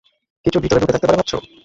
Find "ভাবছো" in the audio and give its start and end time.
1.19-1.37